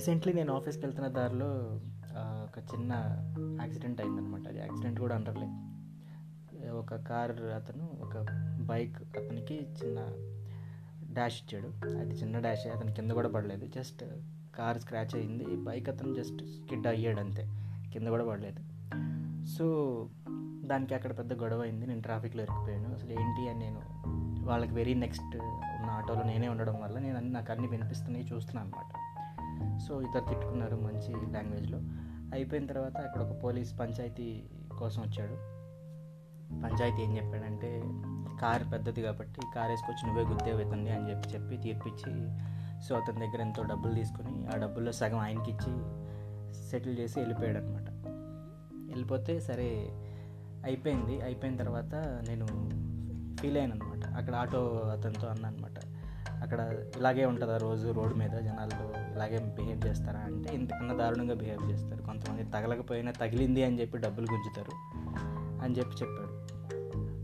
Recently 0.00 0.32
నేను 0.32 0.56
ఆఫీస్కి 0.56 0.86
వెళ్తున్న 0.86 1.08
దారిలో 1.08 1.80
ఒక 2.18 2.58
చిన్న 2.58 2.92
యాక్సిడెంట్ 3.60 4.00
అయిందనమాట 4.00 4.48
అది 4.48 4.58
యాక్సిడెంట్ 4.58 5.00
కూడా 5.00 5.16
అనర్లే. 5.16 5.48
ఒక 6.70 6.94
కార్ 6.94 7.30
అతను 7.30 7.88
ఒక 8.00 8.26
బైక్ 8.60 8.96
అతనికి 9.02 9.54
చిన్న 9.54 9.98
డాష్ 11.14 11.42
ఇచ్చాడు. 11.42 11.86
అది 11.98 12.14
చిన్న 12.14 12.38
డాష్ 12.38 12.66
అతని 12.66 12.92
కింద 12.92 13.10
కూడా 13.10 13.28
పడలేదు. 13.28 13.66
జస్ట్ 13.66 14.04
కార్ 14.54 14.78
స్క్రాచ్ 14.78 15.16
అయింది. 15.16 15.56
బైక్ 15.56 15.88
అతను 15.88 16.14
జస్ట్ 16.14 16.44
స్కిడ్ 16.44 16.86
అయ్యాడు 16.86 17.20
అంతే. 17.20 17.48
కింద 17.92 18.06
కూడా 18.06 18.24
పడలేదు. 18.24 18.62
సో 19.44 20.06
దానికి 20.64 20.94
అక్కడ 20.94 21.18
పెద్ద 21.18 21.32
గొడవ 21.32 21.62
అయింది. 21.62 21.86
నేను 21.86 22.02
ట్రాఫిక్లో 22.02 22.42
ఇరికిపోయాను. 22.42 22.94
అసలు 22.94 23.10
ఏంటి 23.10 23.48
అని 23.48 23.58
నేను 23.58 23.80
వాళ్ళకి 24.46 24.74
వెరీ 24.74 24.94
నెక్స్ట్ 24.94 25.36
ఉన్న 25.36 25.90
ఆటోలో 25.90 26.22
నేనే 26.22 26.48
ఉండడం 26.48 26.74
వల్ల 26.82 26.98
నేను 26.98 27.16
అన్ని 27.16 27.32
నాకు 27.32 27.52
అన్ని 27.52 27.68
వినిపిస్తున్నాయి 27.68 28.26
చూస్తున్నాను 28.34 28.68
అనమాట 28.68 29.09
సో 29.88 30.02
ఇద్దరు 30.02 30.24
తిట్టుకున్నారు 30.24 30.76
మంచి 30.76 31.32
లాంగ్వేజ్లో. 31.32 31.78
అయిపోయిన 32.34 32.66
తర్వాత 32.66 32.96
అక్కడ 32.96 33.22
ఒక 33.22 33.42
పోలీస్ 33.42 33.80
పంచాయతీ 33.80 34.44
కోసం 34.78 35.02
వచ్చాడు. 35.02 35.60
పంచాయతీ 36.62 37.02
ఏం 37.02 37.16
చెప్పాడంటే 37.16 37.82
కార్ 38.40 38.72
పెద్దది 38.72 39.02
కాబట్టి 39.02 39.40
కారు 39.54 39.70
వేసుకొచ్చి 39.70 40.06
నువ్వే 40.06 40.34
గుద్దేవు 40.34 40.60
ఇతన్ని 40.60 40.90
అని 40.90 41.10
చెప్పి 41.10 41.28
చెప్పి 41.28 41.56
తీర్పిచ్చి 41.56 42.28
సో 42.80 42.96
అతని 42.96 43.20
దగ్గర 43.20 43.40
ఎంతో 43.40 43.62
డబ్బులు 43.62 43.94
తీసుకుని 43.94 44.46
ఆ 44.46 44.56
డబ్బుల్లో 44.56 44.92
సగం 44.92 45.18
ఆయనకి 45.18 45.50
ఇచ్చి 45.50 45.72
సెటిల్ 46.70 46.98
చేసి 46.98 47.18
వెళ్ళిపోయాడు 47.18 47.58
అనమాట 47.58 47.90
వెళ్ళిపోతే 48.88 49.40
సరే 49.40 49.88
అయిపోయింది. 50.64 51.20
అయిపోయిన 51.20 51.56
తర్వాత 51.56 51.94
నేను 51.94 52.46
ఫీల్ 53.36 53.56
అయ్యాను 53.56 53.72
అనమాట 53.74 54.06
అక్కడ 54.18 54.34
ఆటో 54.34 54.60
అతనితో 54.68 55.26
అన్నా 55.26 55.48
అనమాట 55.48 55.99
అక్కడ 56.42 56.60
ఇలాగే 56.96 57.24
ఉంటుందా 57.24 57.56
రోజు 57.56 57.90
రోడ్డు 57.90 58.14
మీద 58.14 58.30
జనాలు 58.30 58.76
ఇలాగే 59.14 59.38
బిహేవ్ 59.38 59.86
చేస్తారా 59.86 60.20
అంటే 60.20 60.54
ఇంతకన్నా 60.54 60.94
దారుణంగా 60.94 61.34
బిహేవ్ 61.34 61.70
చేస్తారు. 61.70 62.02
కొంతమంది 62.02 62.44
తగలకపోయినా 62.44 63.12
తగిలింది 63.12 63.64
అని 63.64 63.80
చెప్పి 63.80 63.98
డబ్బులు 63.98 64.26
గుంజుతారు 64.32 64.72
అని 65.64 65.78
చెప్పి 65.78 65.96
చెప్పాడు. 65.96 66.40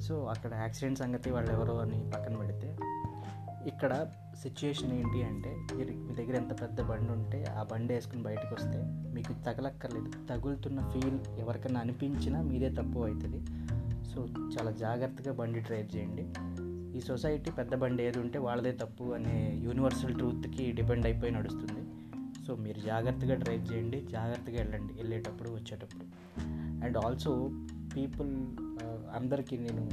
సో 0.01 0.25
అక్కడ 0.25 0.55
యాక్సిడెంట్ 0.55 0.99
సంగతి 0.99 1.31
వాళ్ళు 1.31 1.53
ఎవరో 1.53 1.79
అని 1.79 2.11
పక్కన 2.11 2.37
పెడితే 2.37 2.77
ఇక్కడ 3.67 4.07
సిచ్యుయేషన్ 4.43 4.93
ఏంటి 4.93 5.23
అంటే 5.23 5.57
మీరు 5.77 5.93
మీ 5.93 6.15
దగ్గర 6.15 6.37
ఎంత 6.37 6.63
పెద్ద 6.63 6.81
బండి 6.81 7.13
ఉంటే 7.13 7.45
ఆ 7.45 7.63
బండి 7.63 7.95
వేసుకుని 7.95 8.23
బయటకు 8.23 8.55
వస్తే 8.55 8.83
మీకు 8.87 9.33
తగలక్కర్లేదు. 9.33 10.11
తగులుతున్న 10.31 10.81
ఫీల్ 10.81 11.19
ఎవరికైనా 11.39 11.81
అనిపించినా 11.81 12.43
మీదే 12.43 12.69
తప్పు 12.69 12.99
అవుతుంది. 12.99 13.41
సో 14.07 14.27
చాలా 14.27 14.71
జాగ్రత్తగా 14.71 15.35
బండి 15.35 15.61
డ్రైవ్ 15.61 15.97
చేయండి. 15.97 16.25
ఈ 16.97 17.01
సొసైటీ 17.01 17.51
పెద్ద 17.51 17.75
బండి 17.75 18.03
ఏది 18.03 18.19
ఉంటే 18.19 18.39
వాళ్ళదే 18.39 18.73
తప్పు 18.73 19.05
అనే 19.05 19.61
యూనివర్సల్ 19.65 20.15
ట్రూత్కి 20.15 20.73
డిపెండ్ 20.73 21.07
అయిపోయి 21.07 21.33
నడుస్తుంది. 21.33 21.89
సో 22.47 22.57
మీరు 22.57 22.81
జాగ్రత్తగా 22.81 23.35
డ్రైవ్ 23.35 23.73
చేయండి 23.73 24.07
జాగ్రత్తగా 24.11 24.57
వెళ్ళండి 24.57 24.93
వెళ్ళేటప్పుడు 24.93 25.51
వచ్చేటప్పుడు. 25.51 26.05
అండ్ 26.85 26.97
ఆల్సో 26.97 27.51
పీపుల్ 27.97 28.37
అందరికీ 29.17 29.57
నేను 29.57 29.89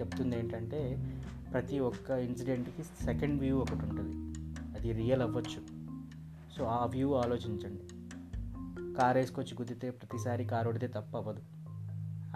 చెప్తుంది 0.00 0.38
ఏంటంటే 0.38 0.80
ప్రతి 1.52 1.78
ఒక్క 1.78 2.10
ఇన్సిడెంట్కి 2.10 2.82
సెకండ్ 2.82 3.40
వ్యూ 3.40 3.58
ఒకటి 3.58 3.84
ఉంటుంది. 3.84 4.16
అది 4.78 4.92
రియల్ 4.92 5.22
అవ్వచ్చు. 5.22 5.62
సో 6.58 6.64
ఆ 6.64 6.86
వ్యూ 6.86 7.14
ఆలోచించండి. 7.14 7.82
కార్ 8.94 9.16
వేసుకొచ్చి 9.16 9.54
గుద్దితే 9.54 9.90
ప్రతిసారి 9.90 10.44
కార్ 10.44 10.66
కొడితే 10.66 10.86
తప్పు 10.86 11.16
అవ్వదు. 11.16 11.42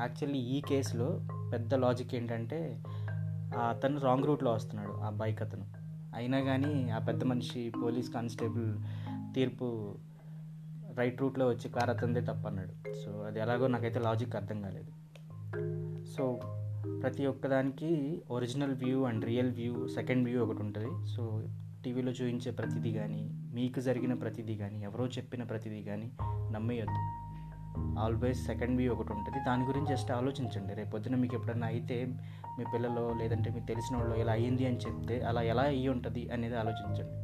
యాక్చువల్లీ 0.00 0.38
ఈ 0.38 0.60
కేసులో 0.60 1.20
పెద్ద 1.52 1.74
లాజిక్ 1.74 2.14
ఏంటంటే 2.14 2.82
అతను 3.58 4.00
రాంగ్ 4.00 4.24
రూట్లో 4.24 4.52
వస్తున్నాడు 4.52 4.92
ఆ 4.92 5.10
బైక్ 5.10 5.42
అతను. 5.42 5.64
అయినా 6.14 6.40
కానీ 6.40 6.90
ఆ 6.90 6.98
పెద్ద 6.98 7.24
మనిషి 7.24 7.72
పోలీస్ 7.82 8.12
కానిస్టేబుల్ 8.12 8.74
తీర్పు 9.34 9.94
రైట్ 10.94 11.20
రూట్లో 11.20 11.48
వచ్చి 11.48 11.68
కార్ 11.68 11.90
అతందే 11.90 12.20
తప్పు 12.20 12.46
అన్నాడు. 12.48 12.94
సో 13.04 13.10
అది 13.10 13.40
ఎలాగో 13.40 13.66
నాకైతే 13.66 14.00
లాజిక్ 14.00 14.36
అర్థం 14.36 14.62
కాలేదు. 14.62 14.92
సో 16.16 16.40
ప్రతి 17.02 17.26
ఒక్కదానికి 17.26 18.22
original 18.30 18.74
view 18.74 19.02
and 19.02 19.24
real 19.24 19.54
view 19.54 19.88
second 19.88 20.28
view 20.28 20.44
ఒకటి 20.44 20.62
ఉంటుంది. 20.62 21.06
సో 21.06 21.42
టీవీలో 21.84 22.12
చూపించే 22.12 22.52
ప్రతిదీ 22.52 22.92
కానీ 22.92 23.30
మీకు 23.54 23.80
జరిగిన 23.80 24.14
ప్రతిదీ 24.14 24.56
కానీ 24.56 24.82
ఎవరో 24.82 25.06
చెప్పిన 25.06 25.42
ప్రతిదీ 25.42 25.82
కానీ 25.82 26.10
నమ్మేయద్దు. 26.50 27.24
ఆల్వేస్ 27.98 28.46
సెకండ్ 28.46 28.76
వ్యూ 28.76 28.92
ఒకటి 28.92 29.12
ఉంటుంది. 29.12 29.38
దాని 29.46 29.64
గురించి 29.64 29.86
జస్ట్ 29.86 30.12
ఆలోచించండి. 30.12 30.74
రేపు 30.74 31.16
మీకు 31.16 31.36
ఎప్పుడన్నా 31.36 31.66
అయితే 31.66 32.18
మీ 32.58 32.64
పిల్లలు 32.74 33.18
లేదంటే 33.18 33.50
మీకు 33.50 33.66
తెలిసిన 33.66 33.96
వాళ్ళు 33.96 34.14
ఇలా 34.14 34.32
అయ్యింది 34.32 34.66
అని 34.66 34.76
చెప్తే 34.76 35.20
అలా 35.20 35.42
ఎలా 35.42 35.62
అయ్యి 35.62 35.88
ఉంటుంది 35.88 36.28
అనేది 36.32 36.56
ఆలోచించండి. 36.56 37.14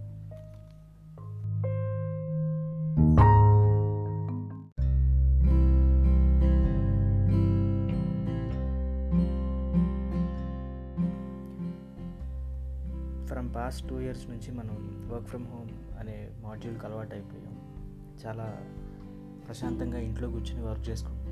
ఫ్రమ్ 13.27 13.55
పాస్ట్ 13.55 13.89
టూ 13.89 14.01
ఇయర్స్ 14.01 14.31
నుంచి 14.31 14.53
మనం 14.53 15.09
వర్క్ 15.13 15.29
ఫ్రమ్ 15.29 15.47
హోమ్ 15.47 15.71
అనే 15.99 16.31
మాడ్యూల్కి 16.41 16.87
అలవాటు 16.87 17.15
అయిపోయాం. 17.15 17.57
చాలా 18.27 18.61
ప్రశాంతంగా 19.47 19.99
ఇంట్లో 19.99 20.31
కూర్చొని 20.31 20.63
వర్క్ 20.63 20.89
చేసుకుంటాం 20.89 21.31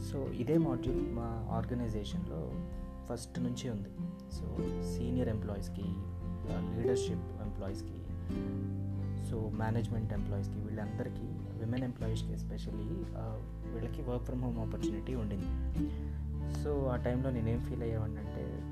సో 0.00 0.24
ఇదే 0.24 0.58
మాడ్యూల్ 0.58 1.12
మా 1.12 1.48
ఆర్గనైజేషన్లో 1.52 2.52
ఫస్ట్ 3.08 3.40
నుంచి 3.40 3.70
ఉంది. 3.70 3.88
సో 4.32 4.56
సీనియర్ 4.96 5.28
ఎంప్లాయీస్కి 5.28 5.86
లీడర్షిప్ 6.76 7.42
ఎంప్లాయీస్కి 7.42 8.00
సో 9.30 9.48
మేనేజ్మెంట్ 9.48 10.12
ఎంప్లాయీస్కి 10.12 10.58
వీళ్ళందరికీ 10.58 11.26
విమెన్ 11.58 11.84
ఎంప్లాయీస్కి 11.84 12.32
ఎస్పెషల్లీ 12.32 13.04
వీళ్ళకి 13.72 14.02
వర్క్ 14.02 14.24
ఫ్రమ్ 14.24 14.42
హోమ్ 14.42 14.58
ఆపర్చునిటీ 14.58 15.14
ఉండింది. 15.14 15.50
సో 16.62 16.86
ఆ 16.86 16.96
టైంలో 16.96 17.30
నేనేం 17.30 17.60
ఫీల్ 17.60 17.82
అయ్యామంటే 17.82 18.62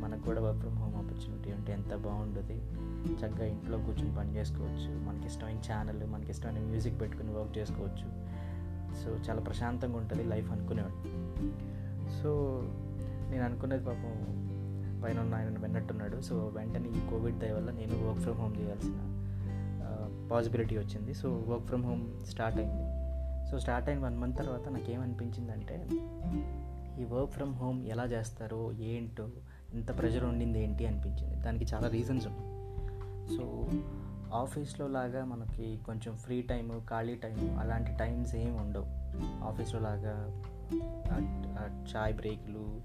మనకు 0.00 0.22
కూడా 0.22 0.40
వర్క్ 0.40 0.60
ఫ్రమ్ 0.60 0.76
హోమ్ 0.76 0.96
ఆపర్చునిటీ 0.96 1.52
ఉంటే 1.52 1.72
ఎంత 1.72 1.94
బాగుంటుంది 1.94 2.56
చక్కగా 3.14 3.44
ఇంట్లో 3.44 3.78
కూర్చొని 3.78 4.14
పని 4.14 4.36
చేసుకోవచ్చు. 4.36 5.06
మనకి 5.06 5.26
ఇష్టమైన 5.26 5.56
ఛానల్ 5.56 6.06
మనకి 6.06 6.30
ఇష్టమైన 6.30 6.64
మ్యూజిక్ 6.64 7.00
పెట్టుకుని 7.00 7.32
వర్క్ 7.32 7.58
చేసుకోవచ్చు. 7.58 8.23
సో 9.02 9.10
చాలా 9.10 9.40
ప్రశాంతంగా 9.40 9.96
ఉంటుంది 9.96 10.24
లైఫ్ 10.24 10.52
అనుకునేవాడు. 10.52 10.98
సో 12.22 12.30
నేను 13.30 13.44
అనుకున్నది 13.44 13.84
పాపం 13.84 14.14
పైన 15.04 15.20
ఉన్న 15.20 15.34
ఆయన 15.34 15.58
విన్నట్టున్నాడు. 15.58 16.20
సో 16.20 16.34
వెంటనే 16.54 16.88
ఈ 16.88 17.00
కోవిడ్ 17.10 17.38
దయ 17.38 17.52
వల్ల 17.52 17.70
నేను 17.70 18.06
వర్క్ 18.06 18.20
ఫ్రమ్ 18.20 18.38
హోమ్ 18.38 18.54
చేయాల్సిన 18.60 18.98
పాసిబిలిటీ 20.30 20.78
వచ్చింది. 20.78 21.14
So 21.14 21.44
work 21.48 21.66
from 21.66 21.84
home 21.84 22.24
start 22.24 22.58
అయింది. 22.58 22.84
సో 23.50 23.58
స్టార్ట్ 23.58 23.88
అయిన 23.88 24.00
వన్ 24.04 24.16
మంత్ 24.18 24.38
తర్వాత 24.38 24.68
నాకేమనిపించిందంటే 24.68 25.76
ఈ 27.02 27.04
వర్క్ 27.04 27.32
ఫ్రమ్ 27.32 27.54
హోమ్ 27.54 27.86
ఎలా 27.86 28.04
చేస్తారో 28.04 28.72
ఏంటో 28.72 29.28
ఇంత 29.74 29.98
ప్రెషర్ 29.98 30.24
ఉండింది 30.24 30.62
ఏంటి 30.62 30.86
అనిపించింది. 30.86 31.36
దానికి 31.36 31.64
చాలా 31.74 31.88
రీజన్స్ 31.88 32.26
ఉన్నాయి. 32.26 32.50
సో 33.36 33.44
ఆఫీస్లో 34.32 34.88
లాగా 34.88 35.24
మనకి 35.24 35.78
కొంచెం 35.86 36.16
ఫ్రీ 36.16 36.42
టైం 36.42 36.82
ఖాళీ 36.90 37.14
టైం 37.14 37.58
అలాంటి 37.60 37.90
టైమ్స్ 38.00 38.34
ఏమి 38.34 38.58
ఉండవు. 38.58 38.86
ఆఫీస్లో 39.44 39.80
లాగా 39.80 40.42
చాయ్ 41.96 42.14
బ్రేకులు 42.14 42.80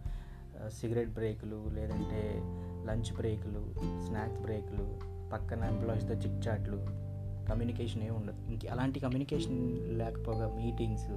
సిగరెట్ 0.69 1.09
బ్రేకులు 1.09 1.69
లేదంటే 1.73 2.41
లంచ్ 2.85 3.15
బ్రేకులు 3.15 3.73
స్నాక్స్ 4.05 4.41
బ్రేకులు 4.41 4.99
పక్కన 5.29 5.63
ఎంప్లాయీస్తో 5.63 6.13
చిట్ 6.13 6.47
చాట్లు 6.47 6.77
కమ్యూనికేషన్ 7.49 8.01
ఏమి 8.01 8.15
ఉండదు. 8.15 8.51
ఇంక 8.51 8.59
అలాంటి 8.71 8.99
కమ్యూనికేషన్ 8.99 9.77
లేకపోగా 9.97 10.55
మీటింగ్స్ 10.55 11.09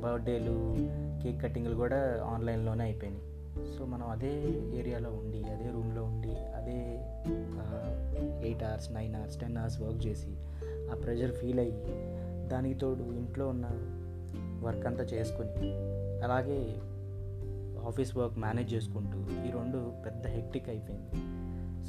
బర్త్డేలు 0.00 0.76
కేక్ 1.22 1.42
కటింగ్లు 1.42 1.74
కూడా 1.74 2.24
ఆన్లైన్లోనే 2.24 2.84
అయిపోయినాయి. 2.84 3.24
సో 3.56 3.84
మనం 3.84 4.08
అదే 4.08 4.32
ఏరియాలో 4.78 5.10
ఉండి 5.10 5.42
అదే 5.42 5.70
రూమ్లో 5.70 6.04
ఉండి 6.04 6.28
అదే 6.28 6.78
eight 8.46 8.62
hours 8.62 8.92
nine 8.92 9.14
hours 9.14 9.40
ten 9.40 9.56
hours 9.56 9.80
work 9.80 10.06
చేసి 10.06 10.32
ఆ 10.92 10.94
ప్రెషర్ 10.94 11.32
ఫీల్ 11.32 11.58
అయ్యి 11.58 11.76
దానికి 12.48 12.78
తోడు 12.78 13.02
ఇంట్లో 13.02 13.48
ఉన్న 13.48 13.66
వర్క్ 14.66 14.86
అంతా 14.86 15.04
చేసుకొని 15.04 15.72
అలాగే 16.24 16.76
ఆఫీస్ 17.86 18.16
వర్క్ 18.16 18.38
మేనేజ్ 18.38 18.74
చేసుకుంటూ 18.74 19.18
ఈ 19.18 19.50
రెండు 19.50 19.92
పెద్ద 20.06 20.26
హెక్టిక్ 20.26 20.68
అయిపోయింది. 20.68 21.36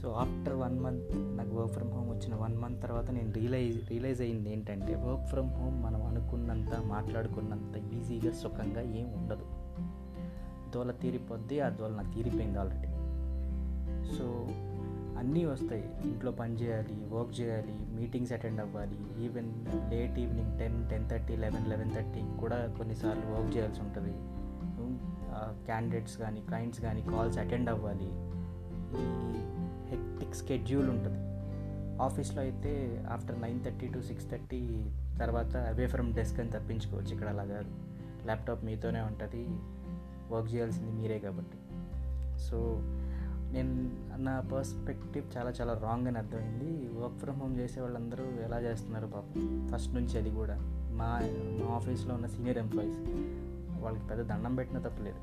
సో 0.01 0.09
ఆఫ్టర్ 0.09 0.53
వన్ 0.53 0.79
మంత్ 0.79 1.37
నాకు 1.37 1.55
వర్క్ 1.55 1.73
ఫ్రమ్ 1.73 1.91
హోమ్ 1.91 2.09
వచ్చిన 2.09 2.35
వన్ 2.35 2.57
మంత్ 2.57 2.83
తర్వాత 2.83 3.11
నేను 3.11 3.31
రియలైజ్ 3.31 3.89
రియలైజ్ 3.89 4.21
అయింది 4.21 4.51
ఏంటంటే 4.51 4.95
వర్క్ 4.95 5.27
ఫ్రమ్ 5.27 5.49
హోమ్ 5.49 5.83
మనం 5.83 6.03
అనుకున్నంత 6.05 6.81
మాట్లాడుకున్నంత 6.85 7.93
ఈజీగా 7.93 8.33
సుఖంగా 8.33 8.81
ఏం 8.81 9.13
ఉండదు. 9.13 9.45
దోల 10.77 10.91
తీరిపోద్ది 11.03 11.59
ఆ 11.65 11.69
దోల 11.81 11.91
నాకు 12.01 12.13
తీరిపోయింది 12.15 12.59
ఆల్రెడీ 12.59 12.93
సో 14.15 14.25
అన్నీ 15.19 15.43
వస్తాయి. 15.45 15.83
ఇంట్లో 16.05 16.31
పని 16.39 16.53
చేయాలి 16.53 16.95
వర్క్ 17.13 17.31
చేయాలి 17.39 17.75
మీటింగ్స్ 17.99 18.33
అటెండ్ 18.33 18.59
అవ్వాలి. 18.61 18.97
Even 19.25 19.49
late 19.91 20.19
evening 20.19 20.59
ten 20.59 20.75
ten 20.89 21.05
thirty 21.09 21.35
eleven 21.35 21.65
eleven 21.69 21.91
thirty 21.95 22.21
కూడా 22.39 22.57
కొన్నిసార్లు 22.77 23.25
వర్క్ 23.31 23.57
చేయాల్సి 23.57 23.81
ఉంటుంది. 23.81 24.13
క్యాండిడేట్స్ 25.65 26.17
కానీ 26.17 26.41
క్లయింట్స్ 26.41 26.81
కానీ 26.81 27.01
కాల్స్ 27.01 27.37
అటెండ్ 27.37 27.69
అవ్వాలి. 27.69 28.09
హెక్టిక్ 29.91 30.35
స్కెడ్యూల్ 30.35 30.89
ఉంటుంది. 30.89 31.23
ఆఫీస్లో 32.03 32.41
అయితే 32.41 32.73
after 33.11 33.41
nine 33.41 33.59
thirty 33.65 33.87
to 33.87 33.99
six 34.09 34.29
thirty 34.31 34.61
తర్వాత 35.19 35.55
అవే 35.71 35.87
ఫ్రమ్ 35.87 36.13
డెస్క్ 36.13 36.39
అని 36.39 36.51
తప్పించుకోవచ్చు. 36.51 37.13
ఇక్కడ 37.13 37.29
అలా 37.29 37.45
కాదు. 37.53 37.71
ల్యాప్టాప్ 38.25 38.63
మీతోనే 38.65 39.01
ఉంటుంది. 39.01 39.43
వర్క్ 40.31 40.55
చేయాల్సింది 40.55 40.91
మీరే 40.91 41.19
కాబట్టి. 41.19 41.57
సో 42.37 42.79
నేను 43.51 43.91
నా 44.17 44.39
పర్స్పెక్టివ్ 44.39 45.37
చాలా 45.37 45.49
చాలా 45.49 45.73
రాంగ్ 45.73 46.07
అని 46.07 46.17
అర్థమైంది. 46.17 46.89
వర్క్ 46.99 47.17
ఫ్రమ్ 47.17 47.39
హోమ్ 47.39 47.59
చేసే 47.59 47.81
వాళ్ళందరూ 47.81 48.23
ఎలా 48.25 48.61
చేస్తున్నారు 48.61 49.07
పాపం? 49.07 49.69
ఫస్ట్ 49.73 49.93
నుంచి 49.93 50.17
అది 50.17 50.29
కూడా. 50.29 50.57
మా 50.91 51.19
మా 51.65 51.75
ఆఫీస్లో 51.75 52.15
ఉన్న 52.15 52.27
సీనియర్ 52.27 52.57
ఎంప్లాయీస్ 52.57 52.99
వాళ్ళకి 53.83 54.07
పెద్ద 54.07 54.23
దండం 54.23 54.55
పెట్టిన 54.55 54.79
తప్పలేదు. 54.79 55.17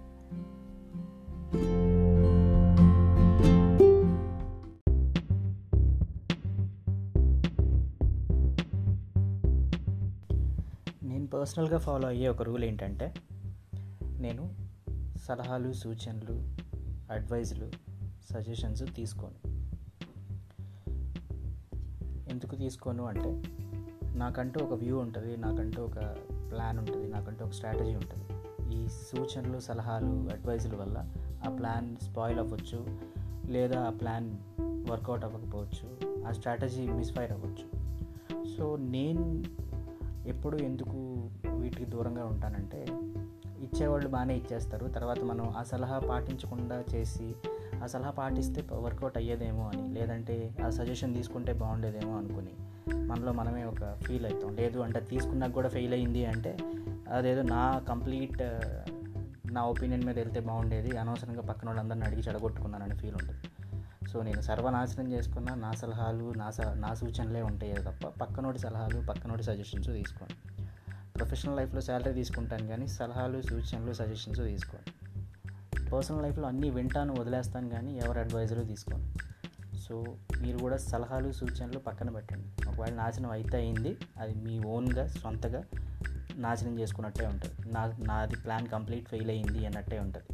నేను 11.07 11.27
పర్సనల్గా 11.27 11.79
ఫాలో 11.79 12.09
అయ్యే 12.09 12.29
ఒక 12.29 12.43
రూల్ 12.43 12.65
ఏంటంటే 12.65 13.15
నేను 14.05 14.63
సలహాలు 15.29 15.73
సూచనలు 15.73 16.43
అడ్వైజులు 17.12 17.71
సజెషన్స్ 18.32 18.82
తీసుకోను. 18.94 19.49
ఎందుకు 22.31 22.56
తీసుకోను 22.56 23.05
అంటే 23.05 23.43
నాకంటూ 24.15 24.65
ఒక 24.65 24.73
వ్యూ 24.73 24.99
ఉంటుంది 24.99 25.37
నాకంటూ 25.37 25.85
ఒక 25.85 25.99
ప్లాన్ 26.50 26.79
ఉంటుంది 26.79 27.09
నాకంటూ 27.09 27.44
ఒక 27.44 27.50
స్ట్రాటజీ 27.50 27.94
ఉంటుంది. 27.94 28.25
ఈ 28.76 28.88
సూచనలు 28.88 29.59
సలహాలు 29.59 30.06
అడ్వైజుల 30.06 30.76
వల్ల 30.76 31.12
ఆ 31.47 31.56
ప్లాన్ 31.56 31.97
స్పాయిల్ 31.97 32.38
అవ్వచ్చు 32.38 32.99
లేదా 33.53 33.81
ఆ 33.81 33.91
ప్లాన్ 33.91 34.37
వర్కౌట్ 34.91 35.25
అవ్వకపోవచ్చు 35.25 35.99
ఆ 36.26 36.32
స్ట్రాటజీ 36.32 36.88
మిస్ఫైర్ 36.88 37.32
అవ్వచ్చు. 37.32 37.85
సో 38.56 38.76
నేను 38.76 39.44
ఎప్పుడు 40.26 40.56
ఎందుకు 40.56 41.31
వీటికి 41.56 41.85
దూరంగా 41.85 42.25
ఉంటానంటే 42.25 42.87
ఇచ్చేవాళ్ళు 43.64 44.08
బాగానే 44.08 44.34
ఇచ్చేస్తారు. 44.37 44.87
తర్వాత 44.87 45.20
మనం 45.31 45.46
ఆ 45.58 45.62
సలహా 45.62 45.99
పాటించకుండా 45.99 46.76
చేసి 46.94 47.28
ఆ 47.82 47.87
సలహా 47.87 48.11
పాటిస్తే 48.11 48.61
వర్కౌట్ 48.72 49.19
అయ్యేదేమో 49.19 49.64
అని 49.69 49.84
లేదంటే 49.94 50.37
ఆ 50.66 50.70
సజెషన్ 50.70 51.14
తీసుకుంటే 51.14 51.52
బాగుండేదేమో 51.52 52.12
అనుకుని 52.16 52.55
మనలో 53.08 53.32
మనమే 53.32 53.64
ఒక 53.64 53.94
ఫీల్ 54.06 54.26
అవుతాం. 54.26 54.55
లేదు 54.55 54.78
అంటే 54.78 55.00
తీసుకున్నాక 55.00 55.52
కూడా 55.52 55.69
ఫెయిల్ 55.69 55.94
అయింది 55.94 56.25
అంటే 56.26 56.56
అదేదో 57.12 57.43
నా 57.43 57.62
కంప్లీట్ 57.88 58.43
నా 59.52 59.62
ఒపీనియన్ 59.64 60.05
మీద 60.05 60.19
వెళ్తే 60.19 60.40
బాగుండేది 60.40 60.96
అనవసరంగా 60.96 61.40
పక్కన 61.40 61.69
వాళ్ళందరిని 61.69 62.05
అడిగి 62.05 62.20
చెడగొట్టుకున్నానని 62.20 62.94
ఫీల్ 62.94 63.14
ఉంటుంది. 63.14 63.43
సో 64.12 64.22
నేను 64.22 64.40
సర్వనాశనం 64.40 65.06
చేసుకున్న 65.12 65.55
నా 65.55 65.72
సలహాలు 65.72 66.26
నా 66.37 66.50
స 66.50 66.61
నా 66.61 66.94
సూచనలే 66.94 67.43
ఉంటాయి 67.43 67.75
తప్ప 67.75 68.06
పక్కనోడి 68.22 68.58
సలహాలు 68.58 69.06
పక్కనోడి 69.06 69.43
సజెషన్స్ 69.43 69.88
తీసుకోండి 69.88 70.37
ప్రొఫెషనల్ 71.19 71.56
లైఫ్లో 71.56 71.81
శాలరీ 71.81 72.12
తీసుకుంటాను 72.14 72.66
కానీ 72.69 72.88
సలహాలు 72.88 73.43
సూచనలు 73.43 73.93
సజెషన్స్ 73.93 74.40
తీసుకోండి 74.40 74.90
పర్సనల్ 75.90 76.22
లైఫ్లో 76.22 76.46
అన్నీ 76.49 76.70
వింటాను 76.70 77.12
వదిలేస్తాను 77.20 77.69
కానీ 77.69 77.99
ఎవరి 77.99 78.19
అడ్వైజరు 78.20 78.64
తీసుకోను. 78.64 79.06
సో 79.78 80.16
మీరు 80.40 80.58
కూడా 80.58 80.76
సలహాలు 80.76 81.32
సూచనలు 81.32 81.78
పక్కన 81.78 82.11
పెట్టండి. 82.11 82.49
ఒకవేళ 82.69 82.94
నాశనం 82.94 83.31
అయితే 83.31 83.56
అయింది 83.56 83.96
అది 84.20 84.34
మీ 84.34 84.64
ఓన్గా 84.64 85.06
సొంతగా 85.06 85.62
నాశనం 86.37 86.78
చేసుకున్నట్టే 86.78 87.26
ఉంటుంది. 87.26 87.70
నా 87.72 87.82
నాది 88.00 88.37
ప్లాన్ 88.37 88.66
కంప్లీట్ 88.66 89.08
ఫెయిల్ 89.08 89.31
అయింది 89.31 89.66
అన్నట్టే 89.66 89.99
ఉంటుంది. 89.99 90.26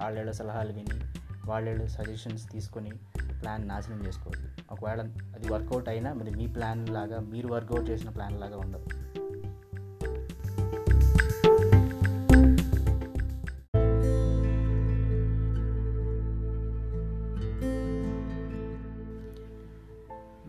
వాళ్ళ 0.00 0.30
సలహాలు 0.30 0.72
విని 0.72 0.98
వాళ్ళ 1.46 1.86
సజెషన్స్ 1.86 2.50
తీసుకొని 2.52 2.92
ప్లాన్ 3.40 3.68
నాశనం 3.68 4.06
చేసుకోవద్దు. 4.06 4.48
ఒకవేళ 4.70 5.00
అది 5.36 5.48
వర్కౌట్ 5.52 5.88
అయినా 5.88 6.12
మరి 6.12 6.30
మీ 6.30 6.46
ప్లాన్ 6.46 6.88
లాగా 6.88 7.20
మీరు 7.20 7.48
వర్కౌట్ 7.48 7.90
చేసిన 7.90 8.10
ప్లాన్ 8.10 8.40
లాగా 8.40 8.56
ఉండదు. 8.56 8.88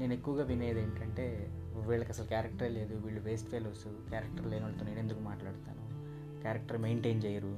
నేను 0.09 0.19
ఎక్కువగా 0.19 0.43
వినేది 0.43 0.81
ఏంటంటే 0.81 1.47
వీళ్ళకి 1.87 2.11
అసలు 2.11 2.25
క్యారెక్టరే 2.25 2.69
లేదు 2.69 2.95
వీళ్ళు 2.95 3.21
వేస్ట్ 3.21 3.49
ఫెలోస్ 3.49 4.09
క్యారెక్టర్ 4.09 4.47
లేని 4.47 4.63
వాళ్ళతో 4.65 4.85
నేను 4.85 4.99
ఎందుకు 4.99 5.19
మాట్లాడతాను? 5.19 5.89
క్యారెక్టర్ 6.41 6.77
మెయింటైన్ 6.77 7.23
చేయరు. 7.25 7.57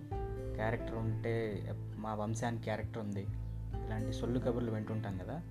క్యారెక్టర్ 0.55 0.95
ఉంటే 0.95 1.63
మా 1.97 2.13
వంశానికి 2.13 2.63
క్యారెక్టర్ 2.63 2.97
ఉంది. 2.97 3.21
ఇలాంటి 3.85 4.13
సొల్లు 4.13 4.39
కబుర్లు 4.39 4.71
వింటుంటాం 4.71 5.17
కదా. 5.17 5.41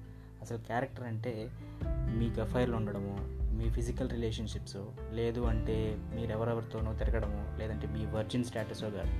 అసలు 0.43 0.59
క్యారెక్టర్ 0.59 1.07
అంటే 1.07 1.51
మీకు 1.93 2.41
ఎఫ్ఐఆర్లు 2.41 2.77
ఉండడము 2.77 3.17
మీ 3.57 3.71
ఫిజికల్ 3.71 4.11
రిలేషన్షిప్స్ 4.11 4.77
లేదు 5.13 5.41
అంటే 5.41 5.99
మీరు 6.15 6.31
ఎవరెవరితోనో 6.31 6.95
తిరగడము 6.95 7.59
లేదంటే 7.59 7.87
మీ 7.87 8.07
వర్జిన్ 8.07 8.45
స్టేటసో 8.45 8.91
కాదు. 8.91 9.11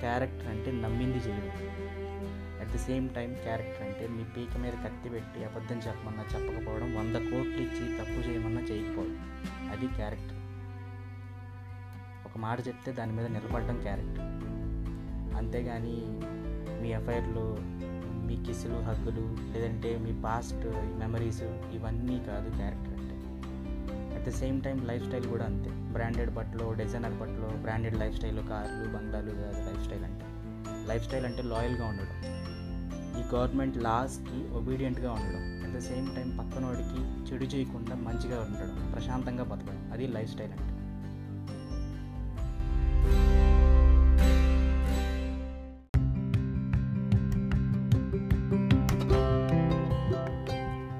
క్యారెక్టర్ 0.00 0.48
అంటే 0.48 0.72
నమ్మింది 0.72 1.18
చేయడం. 1.18 2.03
At 2.64 2.72
the 2.72 2.78
same 2.78 3.06
time 3.14 3.34
character 3.34 3.82
అంటే 3.86 4.08
మీ 4.08 4.22
పీక 4.24 4.56
మీద 4.56 4.72
కత్తి 4.72 5.08
పెట్టి 5.08 5.44
అబద్ధం 5.44 5.76
చెప్పమన్నా 5.76 6.22
చెప్పకపోవడం 6.34 6.94
వంద 6.98 7.16
కోట్లు 7.16 7.60
ఇచ్చి 7.62 7.98
తప్పు 7.98 8.28
చేయమన్నా 8.28 8.60
చేయకపోవడం. 8.60 9.16
అది 9.72 9.86
క్యారెక్టర్ 9.86 10.40
ఒక 12.26 12.38
మాట 12.38 12.68
చెప్తే 12.68 12.92
దాని 12.92 13.12
మీద 13.12 13.26
నిలబడడం 13.26 13.80
క్యారెక్టర్ 13.80 14.24
అంతేగాని 15.36 15.96
మీ 16.82 16.88
ఎఫ్ఐఆర్లు 16.88 17.56
మీ 18.26 18.44
కిస్సులు 18.44 18.74
హగ్గులు 18.74 19.24
లేదంటే 19.52 19.98
మీ 19.98 20.22
పాస్ట్ 20.22 20.64
మెమరీస్ 20.74 21.42
ఇవన్నీ 21.42 22.18
కాదు 22.18 22.50
క్యారెక్టర్ 22.50 22.94
అంటే. 23.00 23.16
At 24.16 24.26
the 24.26 24.28
same 24.28 24.62
time 24.62 24.86
life 24.86 25.06
style 25.06 25.26
కూడా 25.26 25.44
అంతే. 25.44 25.70
బ్రాండెడ్ 25.70 26.30
బట్టలు 26.30 26.72
డిజైనర్ 26.72 27.12
బట్టలు 27.12 27.62
బ్రాండెడ్ 27.62 27.96
లైఫ్ 27.96 28.16
స్టైల్ 28.16 28.48
కార్లు 28.48 28.88
బంగ్లాలు 28.96 29.30
కాదు 29.30 29.70
లైఫ్ 29.70 29.84
స్టైల్ 29.84 30.04
అంటే. 30.04 30.24
లైఫ్ 30.88 31.04
స్టైల్ 31.04 31.26
అంటే 31.26 31.42
లాయల్గా 31.42 31.86
ఉండడం. 31.86 32.53
ఈ 33.18 33.22
గవర్నమెంట్ 33.34 33.76
లాస్కి 33.78 34.38
ఒబీడియంట్గా 34.56 35.12
ఉండడం 35.12 35.42
అట్ 35.64 35.74
ద 35.76 35.82
సేమ్ 35.88 36.08
టైం 36.16 36.30
పక్కనోడికి 36.38 37.00
చెడు 37.24 37.44
చేయకుండా 37.54 37.96
మంచిగా 38.04 38.40
ఉండడం 38.40 38.92
ప్రశాంతంగా 38.92 39.44
బతకడం 39.44 39.92
అది 39.92 40.06
లైఫ్ 40.08 40.30
స్టైల్ 40.30 40.54
అంటే 40.54 40.72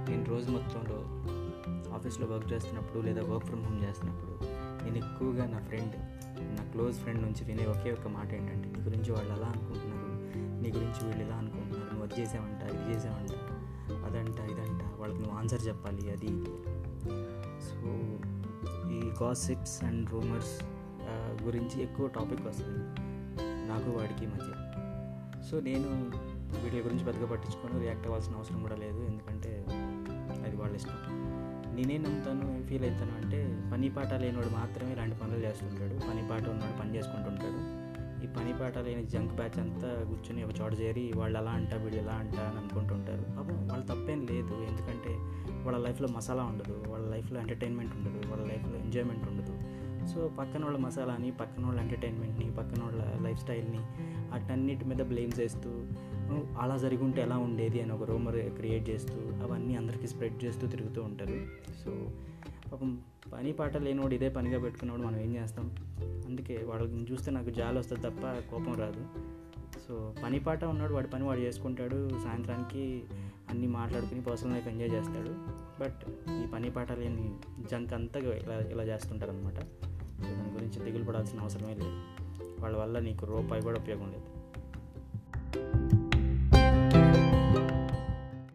నేను 0.08 0.24
రోజు 0.30 0.50
మొత్తంలో 0.50 0.98
ఆఫీస్లో 1.94 2.26
వర్క్ 2.26 2.52
చేస్తున్నప్పుడు 2.52 3.00
లేదా 3.00 3.22
వర్క్ 3.22 3.46
ఫ్రమ్ 3.46 3.64
హోమ్ 3.64 3.82
చేస్తున్నప్పుడు 3.82 4.34
నేను 4.84 4.96
ఎక్కువగా 4.96 5.46
నా 5.46 5.58
ఫ్రెండ్ 5.60 5.96
నా 6.58 6.64
క్లోజ్ 6.72 6.96
ఫ్రెండ్ 6.96 7.22
నుంచి 7.22 7.44
వినే 7.44 7.66
ఒకే 7.66 7.92
ఒక 7.92 8.08
మాట 8.08 8.30
ఏంటంటే 8.34 8.68
నీ 8.68 8.84
గురించి 8.84 9.12
వాళ్ళు 9.12 9.32
అలా 9.32 9.46
అనుకుంటున్నారు? 9.46 10.00
నీ 10.62 10.68
గురించి 10.70 11.00
వీళ్ళు 11.06 11.22
ఇలా 11.24 11.36
అనుకుంటున్నారు? 11.36 11.63
వర్క్ 12.04 12.16
అది 12.16 12.22
చేసావంట 12.22 12.62
ఇది 12.74 12.84
చేసావంట 12.90 13.34
అదంట 14.06 14.38
ఇదంట 14.52 14.82
వాళ్ళకి 15.00 15.20
నువ్వు 15.22 15.36
ఆన్సర్ 15.38 15.62
చెప్పాలి 15.68 16.02
అది. 16.14 16.32
ఇది 16.36 16.52
సో 17.68 17.90
ఈ 18.96 19.00
గాసిప్స్ 19.20 19.76
అండ్ 19.88 20.04
రూమర్స్ 20.14 20.54
గురించి 21.46 21.76
ఎక్కువ 21.86 22.04
టాపిక్ 22.16 22.42
వస్తుంది 22.48 22.82
నాకు 23.70 23.88
వాడికి 23.96 24.26
మధ్య. 24.32 24.50
సో 25.48 25.54
నేను 25.68 25.88
వీటి 26.62 26.82
గురించి 26.86 27.04
పెద్దగా 27.08 27.26
పట్టించుకొని 27.32 27.80
రియాక్ట్ 27.84 28.06
అవ్వాల్సిన 28.08 28.34
అవసరం 28.40 28.60
కూడా 28.66 28.76
లేదు 28.84 29.00
ఎందుకంటే 29.10 29.52
అది 30.46 30.56
వాళ్ళ 30.62 30.74
ఇష్టం. 30.80 30.98
నేనేం 31.76 32.02
నమ్ముతాను 32.06 32.46
ఫీల్ 32.68 32.84
అవుతాను 32.88 33.14
అంటే 33.20 33.38
పని 33.72 33.88
పాట 33.96 34.12
లేనివాడు 34.24 34.50
మాత్రమే 34.58 34.90
ఇలాంటి 34.96 35.16
పనులు 35.22 35.40
చేస్తుంటాడు. 35.46 35.96
పని 36.08 36.22
పాట 36.30 36.44
ఉన్నవాడు 36.52 36.76
పని 36.82 36.92
చేసుకుంటుంటాడు. 36.96 37.60
ఈ 38.24 38.26
పని 38.26 38.52
పాట 38.60 38.78
లేని 38.78 39.06
జంక్ 39.06 39.34
బ్యాచ్ 39.34 39.58
అంతా 39.58 40.04
కూర్చొని 40.04 40.44
ఒక 40.44 40.50
చోట 40.60 40.80
చేరి 40.80 41.12
వాళ్ళు 41.16 41.38
అలా 41.38 41.50
అంట 41.50 41.74
వీళ్ళు 41.74 42.00
ఇలా 42.00 42.12
అంట 42.12 42.40
అని 42.40 42.58
అనుకుంటుంటారు. 42.58 43.22
పాపం 43.22 43.68
వాళ్ళ 43.68 43.84
తప్పేం 43.84 44.20
లేదు. 44.20 44.54
ఎందుకంటే 44.54 45.10
వాళ్ళ 45.64 45.78
లైఫ్లో 45.78 46.08
మసాలా 46.08 46.42
ఉండదు. 46.42 46.84
వాళ్ళ 46.88 47.10
లైఫ్లో 47.10 47.40
ఎంటర్టైన్మెంట్ 47.40 47.96
ఉండదు. 47.96 48.28
వాళ్ళ 48.28 48.46
లైఫ్లో 48.46 48.76
ఎంజాయ్మెంట్ 48.76 49.28
ఉండదు. 49.28 49.58
సో 50.06 50.28
పక్కన 50.38 50.64
వాళ్ళ 50.64 50.78
మసాలాని 50.78 51.30
పక్కన 51.30 51.66
వాళ్ళ 51.66 51.80
ఎంటర్టైన్మెంట్ని 51.80 52.50
పక్కన 52.50 52.84
వాళ్ళ 52.84 53.26
లైఫ్ 53.26 53.40
స్టైల్ని 53.40 53.78
అటన్నిటి 54.32 54.84
మీద 54.84 55.02
బ్లేమ్ 55.02 55.40
చేస్తూ 55.40 55.70
అలా 56.60 56.76
జరిగి 56.76 57.04
ఉంటే 57.04 57.22
ఎలా 57.22 57.38
ఉండేది 57.38 57.80
అని 57.80 57.92
ఒక 57.92 58.02
రూమర్ 58.02 58.36
క్రియేట్ 58.36 58.90
చేస్తూ 58.90 59.14
అవన్నీ 59.14 59.76
అందరికీ 59.76 60.06
స్ప్రెడ్ 60.06 60.44
చేస్తూ 60.44 60.66
తిరుగుతూ 60.66 61.02
ఉంటారు. 61.02 61.46
సో 61.84 62.10
పాపం 62.74 63.00
పని 63.32 63.52
పాట 63.52 63.76
లేనివాడు 63.76 64.14
ఇదే 64.14 64.28
పనిగా 64.28 64.60
పెట్టుకున్నాడు 64.60 65.00
మనం 65.00 65.20
ఏం 65.20 65.36
చేస్తాం? 65.36 65.74
అందుకే 66.26 66.56
వాళ్ళని 66.56 67.12
చూస్తే 67.12 67.30
నాకు 67.30 67.50
జాలి 67.50 67.78
వస్తుంది 67.78 68.02
తప్ప 68.02 68.50
కోపం 68.50 68.74
రాదు. 68.74 69.06
సో 69.88 70.14
పని 70.24 70.38
పాట 70.38 70.64
ఉన్నాడు 70.64 70.94
వాడి 70.94 71.08
పని 71.08 71.24
వాడు 71.24 71.40
చేసుకుంటాడు. 71.40 72.08
సాయంత్రానికి 72.24 73.04
అన్నీ 73.50 73.66
మాట్లాడుకుని 73.66 74.22
పర్సనల్ 74.22 74.52
లైఫ్ 74.52 74.68
ఎంజాయ్ 74.68 74.90
చేస్తాడు. 74.90 75.34
బట్ 75.80 76.30
ఈ 76.44 76.46
పని 76.46 76.70
పాట 76.70 76.92
లేని 76.92 77.34
జంక్ 77.70 77.92
అంతా 77.92 78.20
ఇలా 78.20 78.58
ఇలా 78.58 78.84
చేస్తుంటారు 78.84 79.30
అనమాట 79.30 79.54
దాని 80.22 80.52
గురించి 80.54 80.84
దిగులు 80.84 81.04
పడాల్సిన 81.04 81.40
అవసరమే 81.40 81.74
లేదు. 81.74 82.00
వాళ్ళ 82.60 82.76
వల్ల 82.76 82.98
నీకు 82.98 83.26
రూపాయి 83.26 83.62
కూడా 83.62 83.80
ఉపయోగం 83.80 84.10
లేదు. 84.10 84.43